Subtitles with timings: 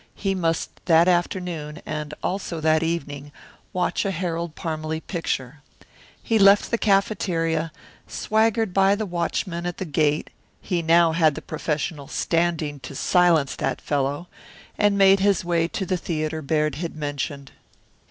[0.15, 3.31] He must that afternoon, and also that evening,
[3.71, 5.61] watch a Harold Parmalee picture.
[6.23, 7.71] He left the cafeteria,
[8.07, 13.55] swaggered by the watchman at the gate he had now the professional standing to silence
[13.57, 14.27] that fellow
[14.75, 17.51] and made his way to the theatre Baird had mentioned.